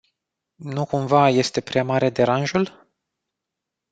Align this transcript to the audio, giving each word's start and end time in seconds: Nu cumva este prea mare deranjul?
Nu 0.55 0.85
cumva 0.85 1.29
este 1.29 1.61
prea 1.61 1.83
mare 1.83 2.09
deranjul? 2.09 2.89